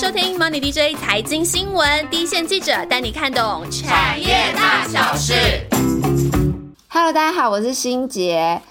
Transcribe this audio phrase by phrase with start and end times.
[0.00, 5.34] 收听 Money DJ 财经新闻，第一线记者带你看懂产业大小事。
[6.86, 8.62] Hello，大家好，我是心杰。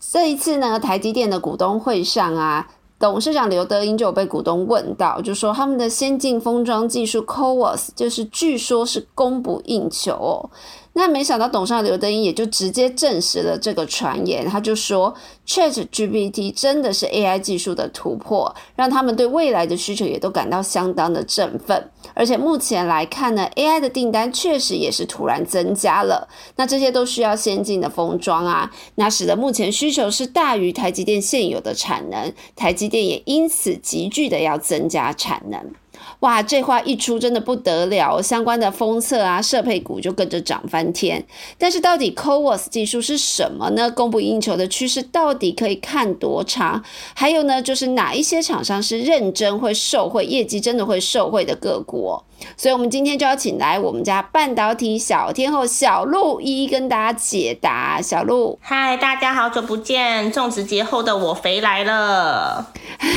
[0.00, 2.66] 这一次呢，台积电的股东会上啊，
[2.98, 10.50] 董事长刘德英就有被股东问到，就说他们的先进封装技术 CoWoS 就是据说是供不应求哦。
[10.94, 15.14] 那没想到董事长刘德英也就直接证实了这个传言，他就说
[15.46, 21.90] Chat GPT 真的是 AI 技术的突破，让他们对未来的需求也都感到相当的振奋。
[22.14, 26.28] 而且目前来看呢，AI 的订单确实也是突然增加了。
[26.56, 35.72] 那这些都需要先进的封装啊，那使得目前需求是大于台积电现有的产能，台积电也因此急剧的要增加产能。
[36.20, 41.24] 哇，这话一出真的不得了，相关的封测啊、设备股就跟着涨翻天。
[41.58, 43.90] 但是到底 CoWoS 技术是什么呢？
[43.90, 46.82] 供不应求的趋势到底可以看多长？
[47.14, 52.22] 还有呢，就是哪一些厂商是认真会受惠，业绩真的会受惠的个股？
[52.56, 58.00] 所以，我们今天就要请来我们家半导体小天后小鹿，一一跟大家解答。
[58.00, 62.66] 小鹿，嗨，大家好久不见，种植节后的我肥来了。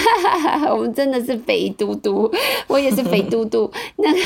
[0.71, 2.31] 我们真的是肥嘟嘟，
[2.67, 3.71] 我也是肥嘟嘟。
[3.97, 4.19] 那个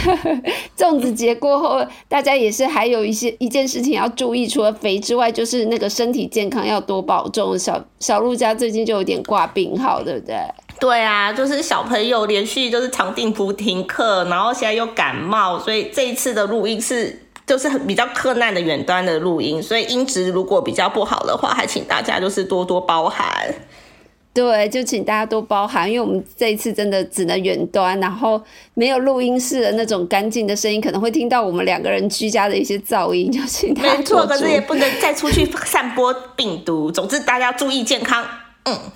[0.78, 7.58] 粽子节过后，大家也是还有一些一件事情要注意，除了肥之外，就是那个身体健康要多保重。
[7.58, 10.36] 小小鹿家最近就有点挂病号，对不对？
[10.80, 23.54] 对啊，就是小朋友连续就是长定不停课，然后现在又感冒，所以这一次的录音是就是很比较困难的远端的录音，所以音质如果比较不好的话，还请大家就是多多包涵。
[24.32, 28.42] 对，就请大家多包涵，因为我们这一次真的只能远端，然后
[28.76, 36.92] 没有录音室的那种干净的声音，可能会听到我们两个人居家的一些噪音，就请大家没错，可是也不能再出去散播病毒。
[36.92, 38.24] 总之，大家注意健康。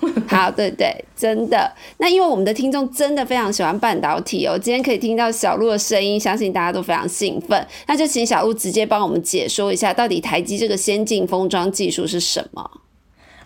[0.28, 1.72] 好，对对，真的。
[1.98, 7.66] 那因为我们的听众真的非常喜欢半导体哦，今天可以听到小鹿的声音，相信大家都非常兴奋。
[7.86, 12.70] 那就请小鹿直接帮我们解说一下，到底台积这个先进封装技术是什么？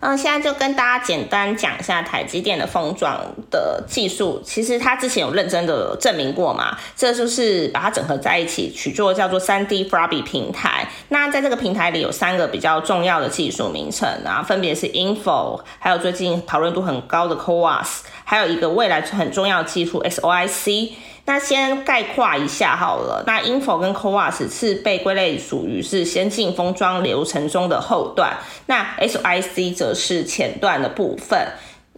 [0.01, 3.21] 嗯，现在就跟大家简单讲一下台积电的封装
[3.51, 4.41] 的技术。
[4.45, 10.89] 其实它之前有认真的证明过嘛，这就是把它整合在一起，取作叫做三 D f r a b y 平台。
[11.09, 20.93] 那在这个平台里有三个比较重要的技术名称啊，分别是 Info，还有最近讨论度很高的 CoWoS，还有一个未来很重要的技术 SOIC。
[21.29, 31.39] 那先概括一下好了，那 Info 跟 CoWoS 是被归类属于是先进封装流程中的后段，那 SIC 则是前段的部分。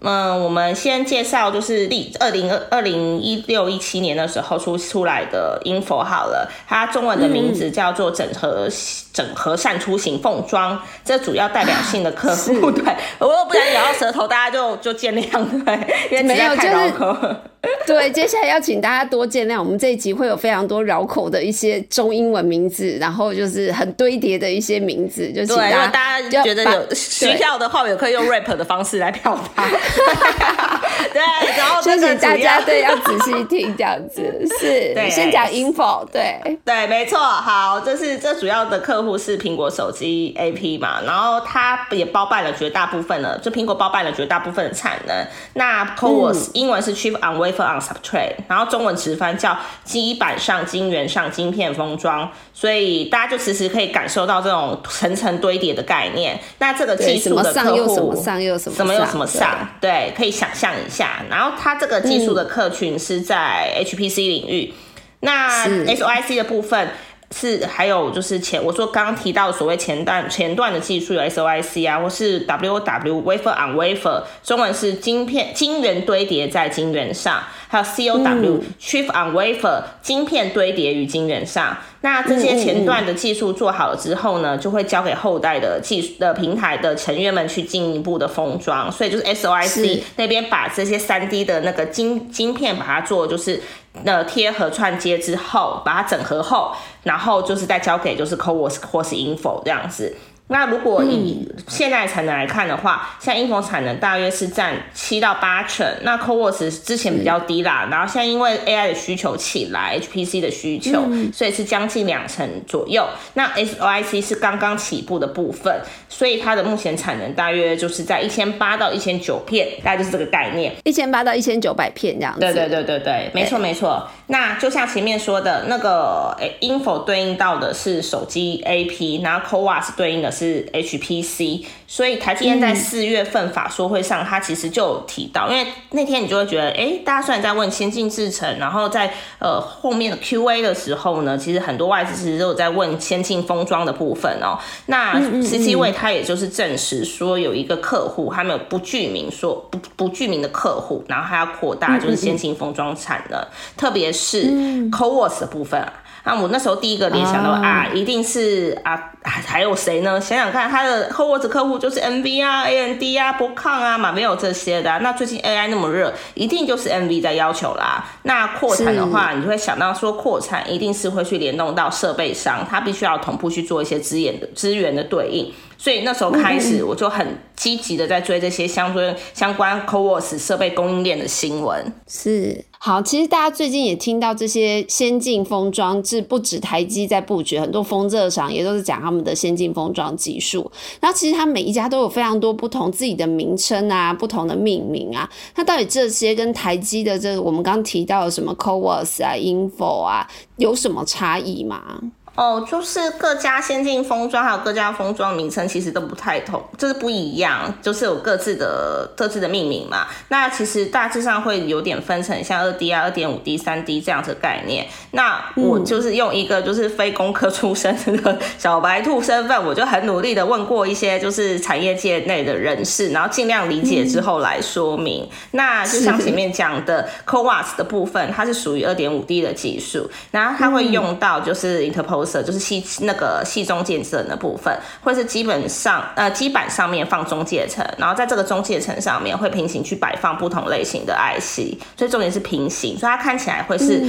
[0.02, 8.66] 嗯，我们先介绍就是历二零二二零一六一七年的时候出出来的 Info 好了，它中文的名字叫做整合
[9.12, 12.84] 整合善出行凤庄，这主要代表性的客户对，
[13.18, 15.74] 我又不想咬到舌头，大家就 就见谅对，
[16.10, 17.36] 因为没有就是。
[17.86, 29.68] 对，接下来要请大家多见谅，我们这一集会有非常多绕口的一些中英文名字，然后就是很堆叠的一些名字，就请大家觉得有需要的话，也可以用 rap 的方式来表达。
[31.12, 31.22] 对，
[31.56, 34.22] 然后谢谢大家，对，要仔细听这样子，
[34.60, 45.26] 是，对，先讲 info，对，对，没错，好，这是这主要的客户是苹果手机 A P 嘛，然后它也包办了绝大部分的，就苹果包办了绝大部分的产能。
[45.54, 56.38] 那 CoWoS 英文是 Chip on Wafer on Substrate，然后中文直翻叫基板上晶圆上晶片封装，所以大家就其实可以感受到这种层层堆叠的概念。
[56.58, 61.24] 那这个技术的客户什么上又什么什么又什么上，对，可以想象一下。
[61.30, 64.74] 然后它这个技术的客群是在 HPC 领域，
[65.20, 66.90] 那 SOIC 的部分。
[67.32, 81.78] 是，还有就是前我说刚刚提到所谓前段前段的技术有 SOIC 啊，或是 WW Wafer on Wafer，中文是晶片晶圆堆叠在晶圆上，还有 COW Chip on Wafer，晶片堆叠于晶圆上。
[82.00, 88.90] 那这些前段的技术做好了之后呢，就会交给后代的技术的平台的成员们去进一步的封装。
[88.90, 93.62] 所以就是 SOIC 那边把这些三 D 的那个晶晶片把它做就是。
[94.04, 96.72] 那贴合串接之后，把它整合后，
[97.02, 100.16] 然后就是再交给就是 CoWoS 或是 Info 这样子。
[100.50, 113.06] 那如果以现在产能来看的话，像英佛产能大约是占七到八成，那 CoWoS 之前比较低啦，然后现在因为 AI 的需求起来，HPC 的需求，所以是将近两成左右。
[113.34, 122.40] 那 SOIC 是刚刚起步的部分，所以它的目前产能大约就是在一千八到一千九片，大概就是这个概念，一千八到一千九百片这样子。
[122.40, 124.08] 对对对对对，没错没错。
[124.26, 130.39] 那就像前面说的那个，哎，Info 对应到的是手机 AP，然后 CoWoS 对应的是。
[130.40, 144.58] 是 HPC，所以台积电在四月份法说会上，它其实就有提到，因为那天你就会觉得，哎，大家虽然在问先进制程，然后在呃后面的 QA 的时候呢，其实很多外资其实都有在问先进封装的部分哦。
[144.86, 153.38] 那 CC 位它也就是证实说有一个客户，他们有不具名说不不具名的客户，然后他要扩大就是先进封装产能，
[153.76, 154.44] 特别是
[154.90, 155.92] CoWoS 的部分啊。
[156.24, 160.20] 那我那时候第一个联想到啊，一定是啊，还有谁呢？
[160.20, 164.98] 想想看，他的后 o 子客户就是 NV 啊、AMD 啊、博康啊马，没有这些的。
[165.00, 168.04] 那最近 AI 那么热，一定就是 NV 在要求啦。
[168.24, 175.52] 那扩产的话，你就会想到说，扩产一定是会去联动到设备商，他必须要同步去做一些资源的资源的对应。
[175.82, 181.90] 所以那时候开始，我就很积极的在追这些相关相关 c o w o s 设备供应链的新闻。
[182.06, 182.62] 是。
[182.82, 190.70] 好，其实大家最近也听到这些先进封装，是不止台积在布局，很多封测厂也都是讲他们的先进封装技术。
[191.00, 195.28] 那其实它每一家都有非常多不同自己的名称啊，不同的命名啊。
[195.56, 200.26] 那到底这些跟台积的这个我们刚提到的什么 CoWoS 啊、Info 啊，
[200.56, 202.00] 有什么差异吗？
[202.40, 210.06] 哦，就是各家先进封装还有各家封装名称其实都不太同，就是不一样，就是有各自的各自的命名嘛。
[210.28, 214.86] 那其实大致上会有点分成像二 D 啊、二点五 D、三 D 这样子概念。
[215.10, 225.28] 那我就是用一个就是非工科出身的小白兔身份，我就很努力的问过一些就是产业界内的人士，然后尽量理解之后来说明。
[225.50, 232.29] 那就像前面讲的 CoWoS 的部分，它是属于二点五 D 的技术，然后它会用到就是 Interpol。
[232.42, 244.00] 就是细那个细中介层的部分，或是基本上呃基板上面放中介层，然后在这个中介层上面会平行去摆放不同类型的 IC，所以重点是平行，所以它看起来会是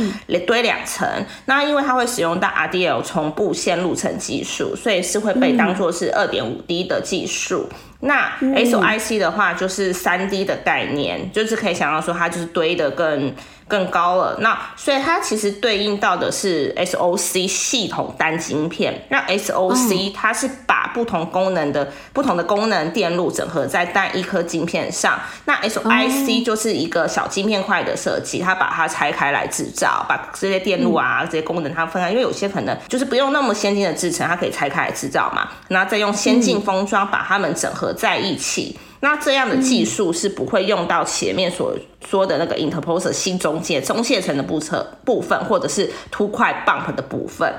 [0.46, 1.08] 堆两层。
[1.46, 7.68] 那因为它会使用到 RDL 重布线路层技术，所以是会被当做是二点五 D 的技术。
[8.02, 13.34] 那 SOIC 的话就是三 D 的概念，就是可以想到说它就是堆的更。
[13.68, 19.06] 更高了，那所以它其实对应到的是 SOC 系统单晶片。
[19.08, 25.18] 那 SOC 它是把不同功能的不同的功能电路整合在单一颗晶片上。
[25.46, 35.48] 那 SOIC 就是一个小晶片块的设计，它把它拆开来制造，把这些电路啊这些功能它分开，因为有些可能就是不用那么先进的制程，它可以拆开来制造嘛。
[35.70, 38.78] 然后再用先进封装把它们整合在一起。
[39.02, 41.76] 那这样的技术是不会用到前面所
[42.08, 47.52] 说的那个 interposer 新中介中介层的部分部分，或者是凸块 bump 的部分。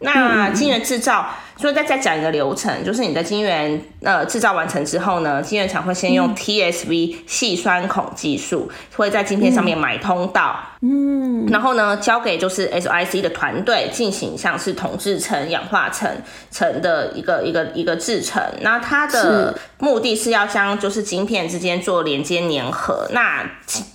[0.00, 1.26] 那晶圆制造。
[1.58, 10.75] 所以再再讲一个流程，就是你的晶圆呃制造完成之后呢，晶圆厂会先用 TSV 细酸孔技术，会在晶片上面买通道，嗯，
[11.48, 16.08] 然后呢交给就是 SIC 的团队进行像是统制层、氧化层
[16.50, 18.42] 层的一个一个一个制成。
[18.60, 23.42] 那它的目的是要将就是晶片之间做连接粘合，那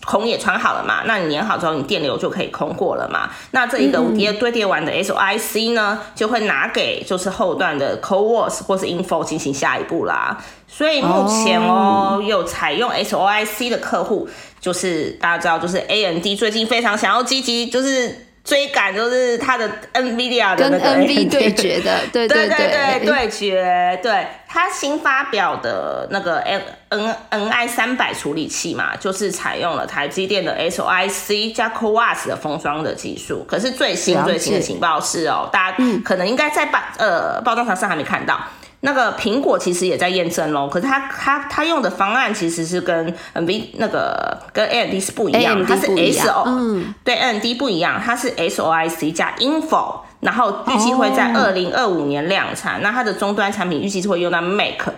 [0.06, 3.30] 孔也穿好了嘛，那你粘好之后，你电流就可以空过了嘛。
[3.52, 7.52] 那这一个五叠堆叠完的 SIC 呢，就会拿给就是后。
[7.62, 10.36] 段的 CoWoS 或是 Info 进行下一步啦，
[10.68, 14.28] 所以目前哦有采用 SOIC 的客户，
[14.62, 33.44] 就是大家知道，就是 AMD 最近非常想要积极，就是追赶，就是他的 NVIDIA 的那个 NV 对决的， 对对对对对决，对它新发表的那个 N N NI 三百处理器嘛，就是采用了台积电的 SOIC 加 CoWAS 的封装的技术。
[33.48, 38.40] 可是最新最新的情报是哦，大家可能应该在报呃报章上还没看到。
[38.82, 54.90] 那个苹果其实也在验证喽，可是它它它用的方案其实是跟 V 那个跟 AMD 是不一样，它是 SO，嗯，对 AMD 不一样，它是 SOIC 加 Info，然后预计会在二零二五年量产，那它的终端产品预计是会用到 Mac。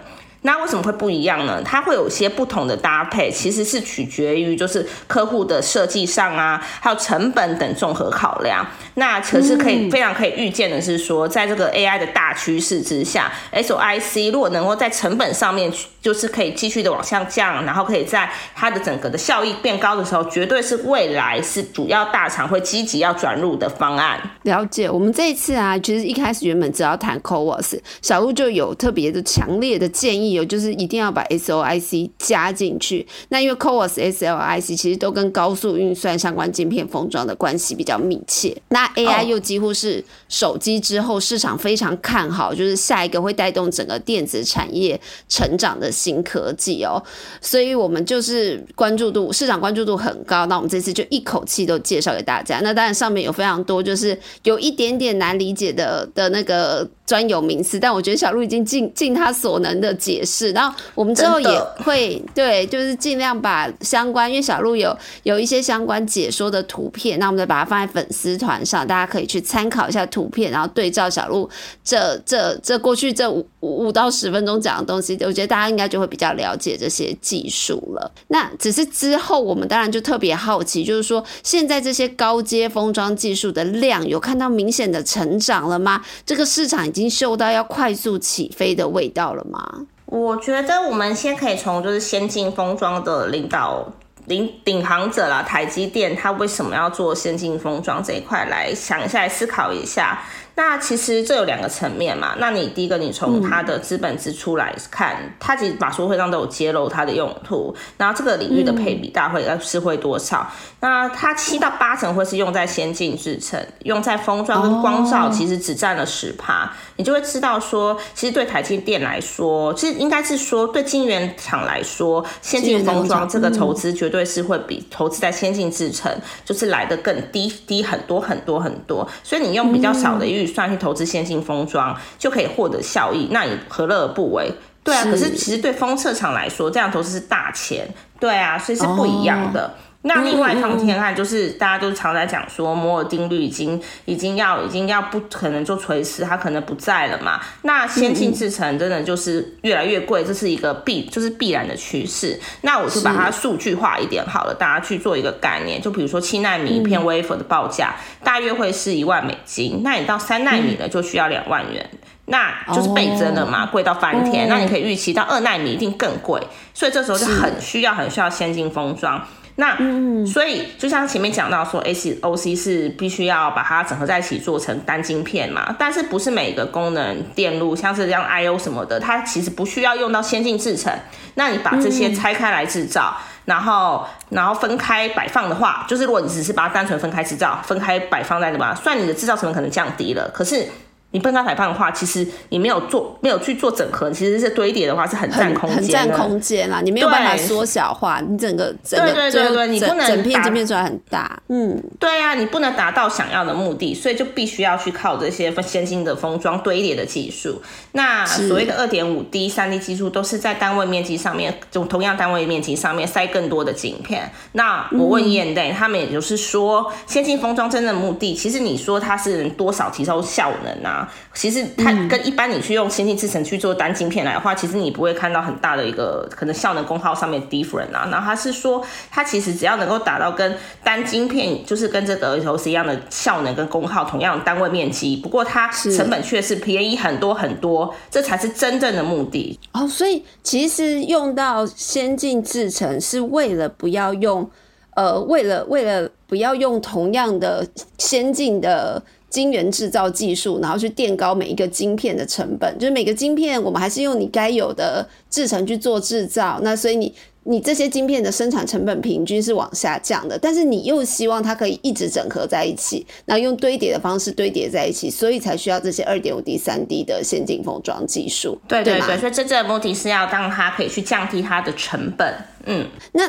[0.43, 1.62] 那为什么会不一样呢？
[1.63, 8.65] 它会有些不同的搭配，其实是取决于就是客户的设计上啊，还有成本等综合考量。
[8.95, 15.71] 那可是可以非常可以预见的是说，在这个 AI 的大趋势之下，SOIC 如果能够在成本上面
[16.01, 24.19] 就是可以继续的往下降，然后可以在它的整个的效益变高的时候，绝对是未来是主要大厂会积极要转入的方案。
[24.43, 30.32] 了解，我们这一次啊，其实一开始原本只要谈 CoWoS，小鹿就有特别的强烈的建议。
[30.33, 38.55] 有就是一定要把 SOIC 加进去，那因为 CoWoS、SLIC 其实都跟高速运算相关晶片封装的关系比较密切。
[38.69, 44.99] 那 AI 又几乎是手机之后市场非常看好，就是下一个会带动整个电子产业
[45.29, 47.01] 成长的新科技哦。
[47.39, 52.59] 所以我们就是关注度市场关注度很高，那我们这次就一口气都介绍给大家。
[52.61, 71.50] 那当然上面有非常多就是有一点点难理解的的那个专有名词，但我觉得小鹿已经尽尽他所能的解释，然后我们之后也会对，就是尽量把相关，因为小鹿有有一些相关解说的图片，那我们再把它放在粉丝团上，大家可以去参考一下图片，然后对照小鹿
[71.83, 78.12] 这这这过去这五五到十分钟讲的东西，我觉得大家应该就会比较了解这些技术了。
[78.27, 86.03] 那只是之后我们当然就特别好奇，就是说现在这些高阶封装技术的量有看到明显的成长了吗？
[86.24, 86.84] 这个市场。
[86.84, 89.86] 已经嗅到要快速起飞的味道了吗？
[90.05, 93.89] 我觉得我们先可以从就是先进封装的领导
[94.25, 100.24] 领领航者啦，台积电，它为什么要做先进封装这一块来想一下，来思考一下。
[100.55, 102.36] 那其实这有两个层面嘛。
[102.38, 107.75] 那你第一个，你从它的资本支出来看，它其实马书会上都有揭露它的用途。
[107.98, 110.51] 然后这个领域的配比大会是会多少？
[110.79, 116.72] 那它七到八成会是用在先进制程，用在封装跟光照，其实只占了十趴。
[116.98, 126.12] 你就会知道说，其实对台积电来说，其实应该是说对晶圆厂来说，先进封装这个投资绝对是会比投资在先进制程
[126.45, 129.10] 就是来的更低低很多很多很多。
[129.24, 134.51] 所以你用比较少的预预算去投资先进封装就可以获得效益，那你何乐而不为？
[134.83, 137.88] 对啊，可是其实对封测厂来说，这样投资是大钱，
[138.19, 139.73] 对啊，所以是不一样的。
[140.05, 147.39] 那另外一方天看，就是大家都常在讲说摩尔定律已经已经要已经要不可能做垂死，它可能不在了嘛。
[147.62, 152.38] 那先进制程真的就是越来越贵，这是一个必就是必然的趋势。
[152.62, 155.81] 那我就把它数据化一点好了，大家去做一个概念。
[155.81, 161.89] 就比如说七纳米一片 wafer 的报价大约会是一万美金，那你到三纳米呢就需要两万元，
[162.25, 164.50] 那就是倍增了嘛，贵到翻天。
[164.50, 166.41] 那你可以预期到二纳米一定更贵，
[166.74, 169.25] 所以这时候就很需要很需要先进封装。
[169.55, 169.77] 那
[170.25, 180.91] 所以就像前面讲到说，SOC 是必须要把它整合在一起做成单晶片嘛，但是不是每个功能电路，像是像 I/O 什么的，它其实不需要用到先进制程。
[181.36, 190.67] 那你把这些拆开来制造，然后然后分开摆放的话，就是如果你只是把它单纯分开制造，分开摆放在那吧，算你的制造成本可能降低了，可是。
[191.13, 196.82] 你分开排放的话，其实你没有做，没有去做整合，其实是堆叠的话是很占空间很占空间啦。
[196.84, 201.39] 你没有办法缩小化，你整个整个对对对，你不能整片晶片出来很大。
[201.50, 207.62] 嗯，对啊，你不能达到想要的目的，所以就必须要去靠这些先进的封装堆叠的技术。
[207.91, 214.32] 那所谓的二点五 D、三 D 技术，都是在单位面积上面，就同样单位面积上面塞更多的晶片。
[214.53, 221.02] 那我问业内，他们也就是说，先进封装真正的目的，其实你说它是多少提升效能啊？
[221.33, 228.07] 其实它跟一般你去用先进制程去做单晶片来的话，其实你不会看到很大的一个可能效能功耗上面 different 啊。
[228.12, 239.88] 然后它是说，它其实只要能够达到跟单晶片，就是跟这个 OS 一样的效能跟功耗，同样单位面积，不过它成本却是便宜很多很多，这才是真正的目的哦。
[239.88, 244.50] 所以其实用到先进制程是为了不要用，
[244.95, 247.67] 呃，为了为了不要用同样的
[247.98, 249.01] 先进的。
[249.33, 257.11] 晶圆制造技术，然后去垫高每一个晶片的成本，就是每个晶片我们还是用你该有的制程去做制造，那所以你
[257.45, 268.61] 你这些晶片的生产成本平均是往下降的，但是你又希望它可以一直整合在一起，那用堆叠的方式堆叠在一起，所以才需要这些二点五 D、三 D 的先进封装技术。
[268.67, 272.31] 对对对，所以真正的目的是要让它可以去降低它的成本。
[272.67, 273.23] 嗯，那。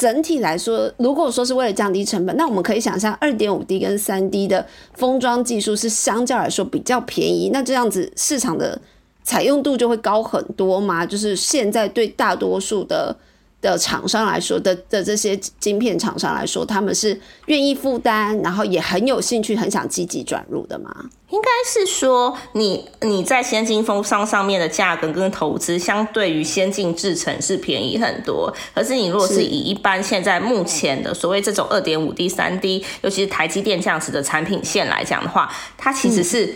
[0.00, 8.80] 整体来说，如果说是为了降低成本，那我们可以想象，二点五 D 跟三 D 的封装技术是相较来说比较便宜，那这样子市场的
[9.22, 11.04] 采用度就会高很多嘛？
[11.04, 13.14] 就是现在对大多数的。
[13.60, 20.94] 的厂商来说的的这些晶片厂商来说，他们是愿意负担，然后也很有兴趣，很想积极转入的吗？
[21.28, 28.52] 应该是说，你你在先进封商上面的价格跟投资，相对于先进制程是便宜很多。
[28.74, 36.54] 可是你如果是以一般现在目前的所谓这种二点五 D、三 D，尤其是台积电这样子的产品线来讲的话，它其实是。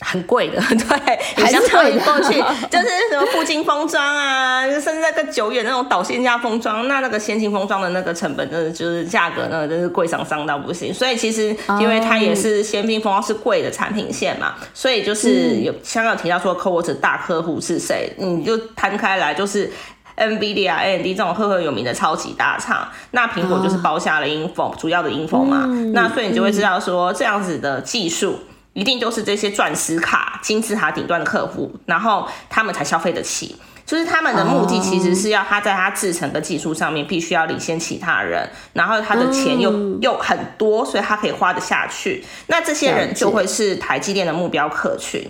[0.00, 2.34] 很贵的， 对，你相当于过去
[2.70, 10.94] 就是什么附近封装啊，甚至那个久远那种导线架封装，那那个先进封装的那个成本，真的就是价格呢，真是贵上上到不行。
[10.94, 19.68] 所以其实因为它也是先进封装是贵的产品线嘛，所以就是有香港提到说 c o v 大客户是谁，你就摊开来就是
[20.16, 28.38] NVIDIA、AMD 这种赫赫有名的超级大厂，那苹果就是包下了 Info 主要的 Info 嘛，那所以你就会知道说这样子的技术。
[28.78, 33.56] 一定都是这些钻石卡、金字塔顶端的客户，然后他们才消费得起。
[33.84, 42.24] 就是他们的目的其实是要他在他制成的技术上面必须要领先其他人，然后他的钱又又很多，所以他可以花得下去。
[42.46, 45.28] 那这些人就会是台积电的目标客群。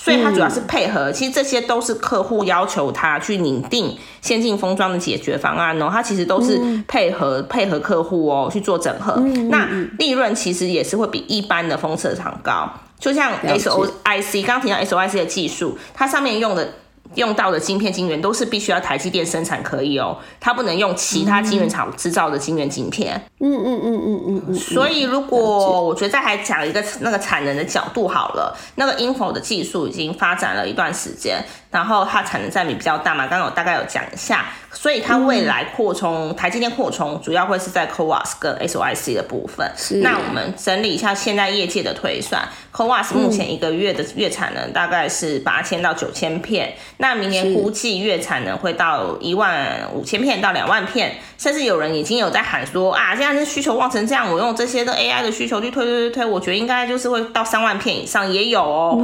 [0.00, 9.16] 所以他主要是配合，其实这些都是客户要求他去拟定先进封装的解决方案哦，他其实都是配合配合客户哦去做整合，
[9.50, 16.74] 那利润其实也是会比一般的封测厂高，就像 S O I C 刚刚提到 S O I C 的技术，它上面用的。
[17.14, 23.18] 用到的晶片晶圆都是必须要台积电生产可以哦，它不能用其他晶圆厂制造的晶圆晶片。
[23.40, 24.54] 嗯嗯嗯嗯嗯嗯。
[24.54, 31.42] 所以如果我觉得再还讲一个那个产能的角度好了，那个 Info 的技术已经发展了一段时间。
[31.70, 39.70] 然后它产能占比比较大嘛，刚刚我大概有讲一下，所以它未来扩充台积电扩充主要会是在 CoWAS 跟 SOIC 的部分。
[40.02, 58.98] 那我们整理一下现在业界的推算，CoWAS 目前一个月的月产能大概是八千到九千片，那明年估计月产能会到一万五千片到两万片，甚至有人已经有在喊说啊，现在是需求旺成这样，我用这些的 AI 的需求去推推推推，我觉得应该就是会到三万片以上也有哦。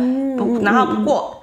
[0.62, 1.42] 然后不过。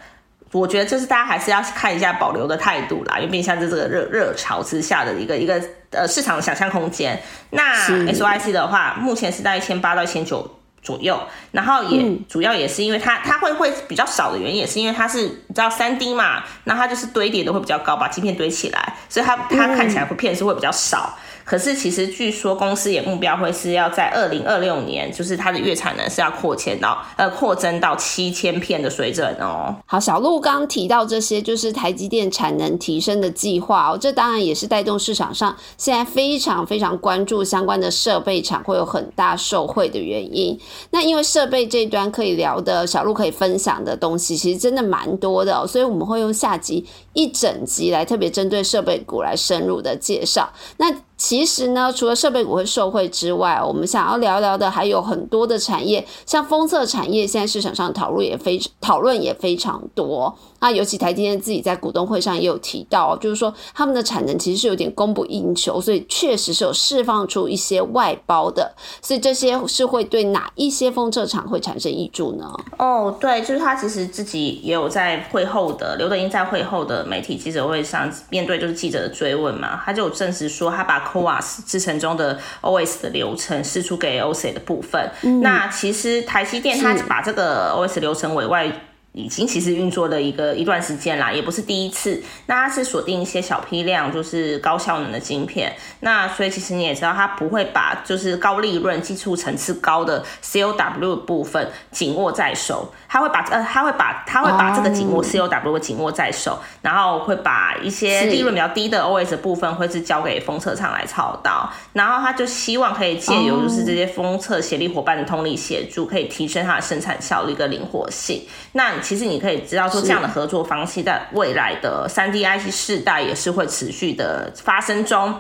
[0.52, 7.22] 我觉得就是大家还是要看一下保留的态度啦，因为毕竟像是这个热热潮之下的一个一个呃市场的想象空间。
[7.52, 7.74] 那
[8.08, 11.18] S Y C 的话，目前是在一千八到一千九左右，
[11.52, 21.18] 然后也主要也是因为它它会会比较少的原因，也是因为它是你知道三 D 嘛，那它就是堆叠的会比较高，把晶片堆起来，所以它它看起来会片数会比较少。
[21.44, 29.76] 可是其实据说公司也目标会是要在二零二六年，就是它的月产能是要扩迁到呃扩增到七千片的水准哦。
[29.86, 40.58] 好，小鹿刚提到这些，就是台积电产能提升的计划哦，这当然也是带动市场上现在非常非常关注相关的设备厂会有很大受惠的原因。
[40.92, 50.52] 那因为设备这端可以聊的小鹿可以分享的东西，其实真的蛮多的哦，所以我们会用下集一整集来特别针对设备股来深入的介绍。
[50.78, 60.36] 那其实呢，除了设备股会受惠之外，我们想要聊聊的还有很多的产业，像封测产业，现在市场上讨论也非讨论也非常多。
[60.62, 72.50] 那尤其台积电自己在股东会上也有提到，就是说他们的产能其实是有点供不应求，所以确实是有释放出一些外包的，所以这些是会对哪一些封测厂会产生益助呢？
[72.78, 85.10] 哦，对，就是他其实自己也有在会后的刘德英在会后的媒体记者会上面对就是记者的追问嘛，他就证实说他把 CoWAS 制成中的 OS 的流程释出给 OC 的部分，
[85.42, 88.72] 那其实台积电他把这个 OS 流程委外。
[89.14, 92.22] 已经其实运作了一个一段时间啦，也不是第一次。
[92.46, 95.76] 那它是锁定一些小批量，就是高效能的晶片。
[96.00, 102.94] 那所以其实你也知道，它不会把就是高利润、技术层次高的 COW 部分紧握在手。
[103.10, 111.70] 它会把呃，它会把它会把这个紧握 COW 紧握在手，然后会把一些利润比较低的 OS 部分会是交给封测厂来操刀。
[111.92, 118.42] 然后他就希望可以借由就是这些封测协力伙伴的通力协助，可以提升它的生产效率跟灵活性。
[118.72, 125.34] 那其实你可以知道说，这样的合作方式在未来的三 D IC 世代也是会持续的发生中。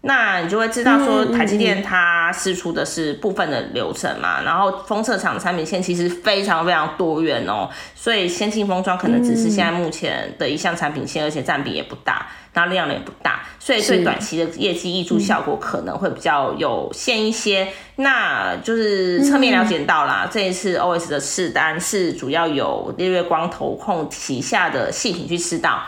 [0.00, 17.68] 那你就会知道说，台积电它试出的是部分的流程嘛，然后封测厂产品线其实非常非常多元哦，所以先进封装可能只是现在目前的一项产品线，而且占比也不大，那量也不大，所以对短期的业绩溢出效果可能会比较有限一些。
[17.96, 25.80] 那就是侧面了解到啦，这一次 OS 的试单是主要有日月光投控旗下的细品去试到。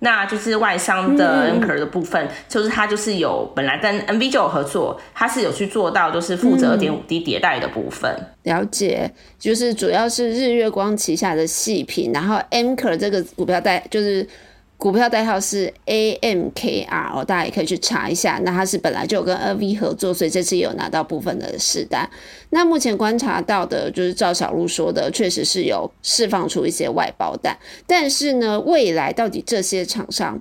[0.00, 8.14] 那就是外商的 Anchor 的部分，就是它就是有本来跟 NV 就有合作，它是有去做到就是负责二点五 D 迭代的部分。
[8.42, 14.28] 了解，就是主要是日月光旗下的细品，然后 Anchor 这个股票代就是。
[14.78, 18.40] 股票代号是 AMKR 哦，大家也可以去查一下。
[18.44, 22.08] 那它是本来就有跟 NV 合作，所以这次也有拿到部分的试单。
[22.50, 27.58] 那目前观察到的，就是赵小璐说的，确实是有释放出一些外包单。
[27.86, 30.40] 但是呢，未来到底这些厂商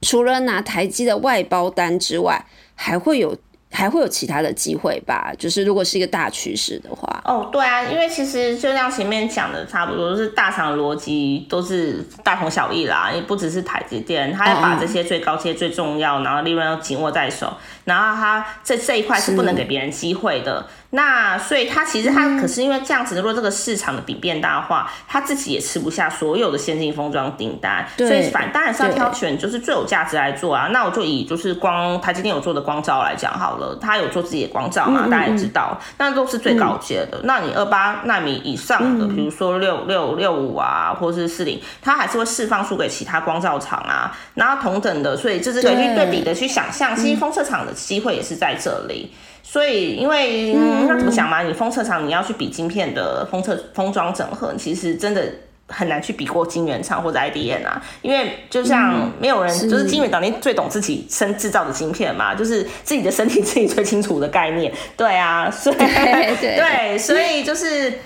[0.00, 3.36] 除了拿台积的外包单之外，还会有？
[3.72, 5.32] 还会有其他的机会吧？
[5.38, 17.52] 就是如果是一个大趋势的话，哦，对啊，因为其实就像前面讲的，差不多就是大厂逻辑都是大同小异啦，也不只是台积电，他要把这些最高阶最重要，然后利润要紧握在手，
[17.84, 20.66] 然后他这这一块是不能给别人机会的。
[20.92, 30.66] 那所以他其实他可是因为这样子，如果这个市场的比变大化，他自己也吃不下所有的先进封装订单，所以反当然是要挑选就是最有价值来做啊。
[30.72, 37.20] 那我就以就是光台积电有做的光照来讲好了，他有做自己的光照嘛，大家也知道，那都是最高阶的。
[37.22, 44.12] 那你二八纳米以上的，比如说六六六五啊，或者是四零，它还是会释放出给其他光照厂啊。
[44.34, 49.12] 然后同等的，所以这是可以去对比的去想象，其实封测厂的机会也是在这里。
[49.42, 51.42] 所以，因为嗯那怎么讲嘛？
[51.42, 55.22] 你封测厂你要去比晶片的封测封装整合，其实真的
[55.68, 64.72] 很难去比过晶圆厂或者 IDM 啊，因为就像没有人就是晶圆厂，你最懂自己生制造的晶片嘛，就是自己的身体自己最清楚的概念。
[64.96, 65.76] 对啊，所以
[66.40, 68.00] 对，所以就是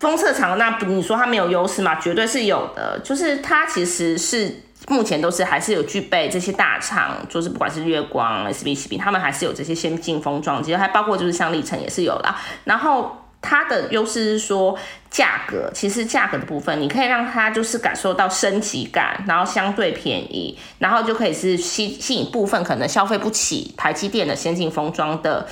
[0.00, 1.94] 封测厂，那你说它没有优势吗？
[1.96, 4.52] 绝对是有的，就是它其实是
[4.88, 13.16] 目前都是还是有具备这些大厂，就是不管是月光、SBCP，他们还是有这些先进封装，其实还包括就是像历程也是有啦，然后。
[13.46, 14.74] 它的优势是说
[15.10, 25.46] 价格，其实价格的部分，你可以让它就是感受到升级感，然后相对便宜，然后就可以是吸吸引部分可能消费不起台积电的先进封装的。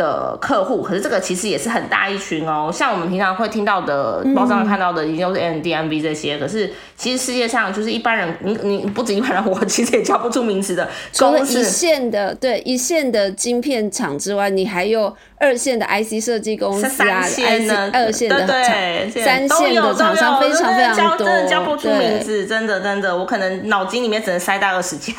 [0.00, 2.70] 的客户，可是这个其实也是很大一群哦。
[2.72, 6.38] 像我们平常会听到的，报上看到的，已经都是 N D M V 这些。
[6.38, 10.88] 可是其实世界上就是一般人，你你不止一般人，我其实也叫不出名词的。
[11.12, 21.26] 除了一线的，对一线的晶片厂之外，你还有二线的 I C 设计公司啊，线的二线的对三线的厂商非常非常多。
[21.26, 25.12] 真的叫不出名字，真的真的，我可能脑筋里面只能塞到二十家。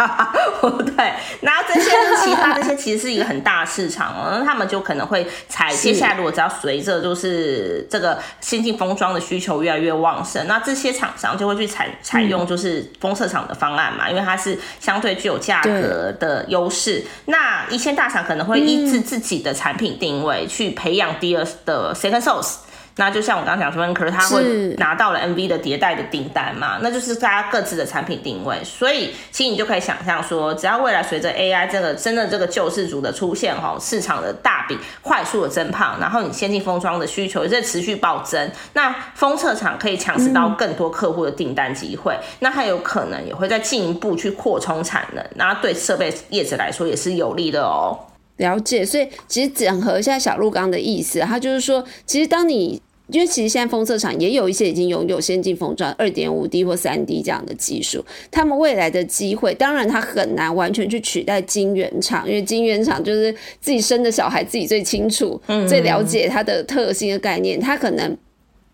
[0.97, 1.91] 对， 然后这些
[2.23, 4.70] 其他这些其实是一个很大市场哦，那他们。
[4.71, 17.03] 就可能会采接下来，如果只要随着就是这个先进封装的需求越来越旺盛，那这些厂商就会去采采用就是封测厂的方案嘛，因为它是相对具有价格的优势。
[17.25, 22.55] 那一线大厂可能会依自自己的产品定位去培养第二的 second source。
[23.01, 24.43] 那就像我刚刚讲说，可是他会
[24.77, 47.97] 拿到了 MV 的迭代的订单嘛，那就是大家各自的产品定位，所以其实你就可以想象说，只要未来随着 AI 这个真的这个救世主的出现哈，市场的大饼快速的增胖，然后你先进封装的需求也在持续暴增，那封测厂可以抢食到更多客户的订单机会，那它有可能也会再进一步去扩充产能，那对设备业者来说也是有利的哦。
[48.37, 68.17] 了解，所以其实整合一下小鹿刚的意思，他就是说，其实当你因为其实现在封测厂也有一些已经拥有先进封装二点五 D 或三 D 这样的技术，他们未来的机会，当然它很难完全去取代晶圆厂，因为晶圆厂就是自己生的小孩自己最清楚、最了解它的特性的概念，它可能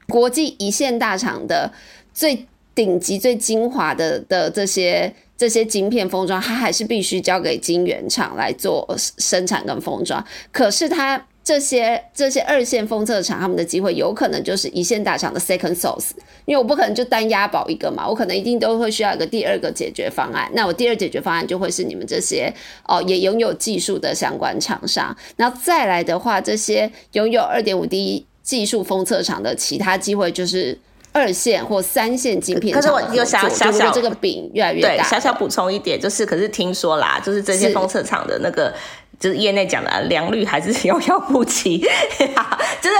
[0.07, 1.71] 国际一线大厂的
[2.13, 2.45] 最
[2.75, 11.25] 顶级、最精华的的这些这些晶片封装，它还是必须交给晶圆厂来做生产跟封装，可是它。
[11.47, 16.09] 这些这些二线封测厂，他们的机会有可能就是一线大厂的 second source，
[16.43, 20.51] 因为我不可能就单押宝一个嘛，我可能一定都会需要一个第二个解决方案。
[20.53, 22.53] 那我第二解决方案就会是你们这些
[22.85, 25.15] 哦，也拥有技术的相关厂商。
[25.37, 30.77] 然后再来的话，这些拥有二点五 D 技术封测厂的其他机会就是
[31.13, 32.75] 二线或三线晶片。
[32.75, 35.03] 可是我有小小小这个饼越来越大。
[35.05, 38.73] 小小补充一点，就是可是听说啦，就是这些封测厂的那个。
[39.19, 42.35] 就是业内讲的良率还是 遥遥不及，就是哎，但遥
[42.81, 42.96] 遥不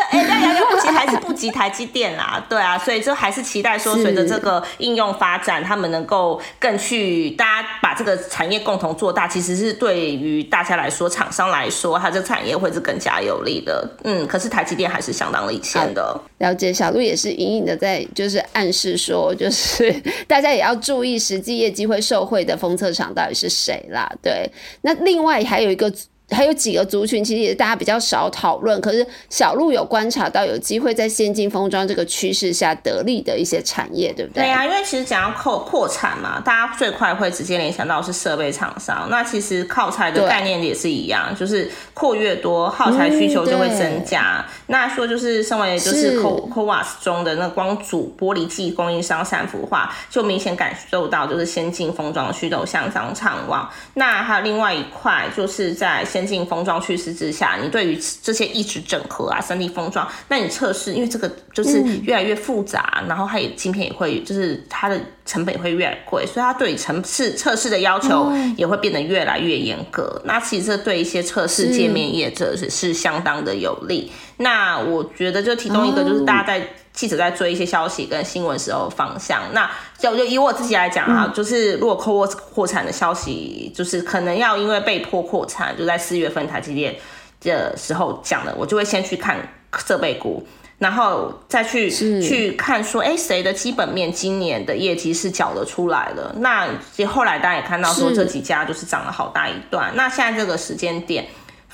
[1.38, 13.88] 及台积电啦，对啊，所以就还是期待说随着这个应用发展，他们能够更去大家把这个产业共同做大，其实是对于大家来说，厂商来说，它这产业会是更加有利的。
[14.04, 16.19] 嗯，可是台积电还是相当领先的。
[16.39, 19.93] 了解，小鹿也是隐隐的在就是暗示说，就 是
[20.28, 24.12] 大家也要注意实际业绩会受惠的封测厂到底是谁啦。
[24.21, 24.50] 对，
[24.82, 25.93] 那另外还有一个。
[26.30, 28.80] 还有几个族群，其实也是大家比较少讨论。
[28.82, 34.44] 可是小鹿有观察到，有机会在先进封装这个趋势下得利的一些产业，对不对？
[34.44, 39.08] 对啊，因为其实讲要扩扩产嘛，大家最快会直接联想到是设备厂商。
[39.10, 44.46] 那其实靠材的概念也是一样，就是扩越多，耗材需求就会增加。
[44.66, 53.70] 那说就是身为就是 Co Coas 中的那光阻玻璃剂供应商三幅化，就明显感受到就是先进封装的需求向上畅旺。
[53.94, 56.04] 那还有另外一块就是在。
[56.17, 70.19] 先进封装趋势之下，你对于这些一直整合啊、三 D 封装，那你测试，因为这个就是越来越复杂，然后它也晶片也会，就是它的成本也会越来越贵，所以它对城市测试的要求也会变得越来越严格。
[70.25, 74.12] 那其实这对一些测试界面业者是是相当的有利。
[74.38, 76.67] 那我觉得就其中一个就是大家在。
[76.98, 86.96] 记者在追一些消息跟新闻时候方向，那就就以我自己来讲啊，就是如果 c o 扩产的消息，就是可能要因为被迫扩产，就在四月份台积电
[87.42, 89.38] 的时候讲的，我就会先去看
[89.86, 90.44] 设备股，
[90.80, 96.34] 然后再去去看说，哎，谁的基本面今年的业绩是缴得出来的？
[96.40, 96.68] 那
[97.06, 99.92] 后来大家也看到说，这几家就是涨了好大一段。
[99.94, 101.28] 那现在这个时间点。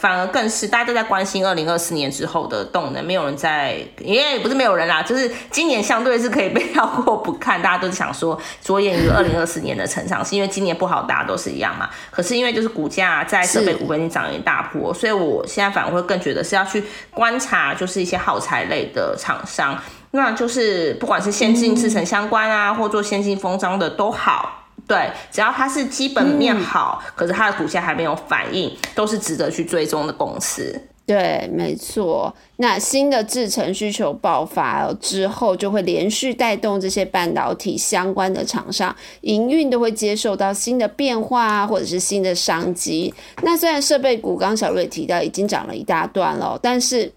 [0.03, 11.89] 反而更是大家都在关心二零二四年之后的动能，没有人在，因为不是没有人啦，就是今年相对是可以被跳过不看，大家都是想说着眼于二零二四年的成长，是因为今年不好，大家都是一样嘛。
[12.11, 24.62] 可是因为就是股价在设备股已经涨了一大波，所以我现在反而会更觉得是要去观察，就是一些耗材类的厂商，那就是不管是先进制成相关啊，或做先进封装的都好。
[24.87, 30.79] 对，只要它是基本面好，可是它的股价还没有反应，都是值得去追踪的公司。
[31.05, 32.33] 对，没错。
[32.57, 43.13] 那新的制程需求爆发之后，就会连续带动这些半导体相关的厂商营运都会接受到新的变化，或者是新的商机。
[43.41, 47.11] 那虽然设备股刚小瑞提到已经涨了一大段了，但是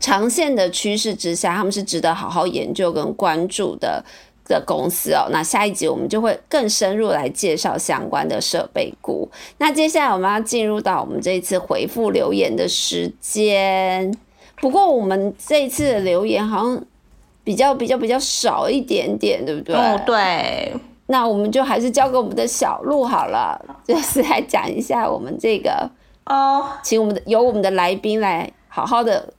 [0.00, 4.04] 长线的趋势之下，他们是值得好好研究跟关注的。
[4.48, 9.28] 的公司哦，那下一集我们就会更深入来介绍相关的设备股。
[9.58, 14.12] 那接下来我们要进入到我们这一次回复留言的时间。
[14.60, 16.82] 不过我们这一次的留言好像
[17.44, 19.74] 比较比较比较少一点点，对不对？
[19.74, 20.74] 哦，对。
[21.08, 25.88] 那我们就还是交给我们的小鹿好了，就是来讲一下我们这个
[26.24, 29.32] 哦，请我们的由我们的来宾来好好的。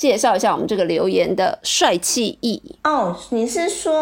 [0.00, 3.92] 介绍一下我们这个留言的帅气意义哦，你是说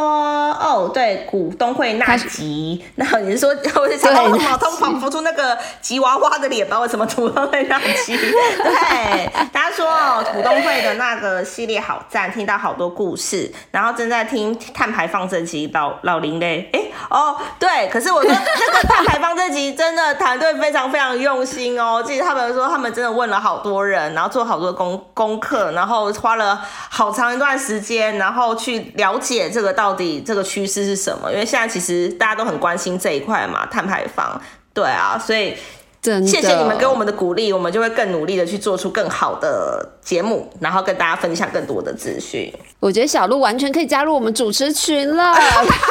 [0.52, 6.78] 哦，对，股东会那集，那你是说我是想到脑中仿佛出那个吉娃娃的脸吧？
[6.78, 8.16] 为什么股东会那集？
[8.16, 16.80] 对，大家说哦，股东会的那个系列好赞，听到好多故事，然后正在听碳排放这集，老老林嘞，哎
[17.10, 25.87] 哦，对，可是我说那个碳排放这集真的团队非常非常用心哦，记得他们说他们真的问了好多人，然后做好多功功课，然后。
[25.88, 31.32] 然后花了好长一段时间，然后去了解这个到底这个趋势是什么？
[31.32, 34.38] 因为现在其实大家都很关心这一块嘛，碳排放。
[34.74, 35.56] 对啊，所以
[36.02, 42.52] 谢谢你们给我们的鼓励，我们就会更努力的去做出更好的节目，然后跟大家分享更多的资讯。
[42.80, 45.34] 我觉得小鹿完全可以加入我们主持群了，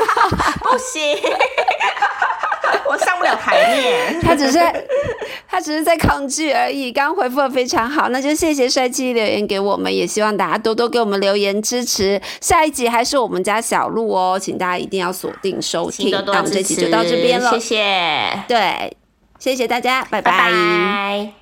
[0.62, 1.18] 不行。
[3.32, 4.60] 我上不了台面， 他只是
[5.48, 6.92] 他只是在抗拒而已。
[6.92, 12.22] 刚回复的非常好，那就谢谢帅气留言给我们，也希望大家多多给我们留言支持。
[12.42, 16.10] 下一集还是我们家小鹿哦，请大家一定要锁定收听。
[16.12, 18.44] 那我们这集就到这边了，谢谢。
[18.48, 18.96] 对，
[19.40, 21.34] 谢谢大家，拜拜。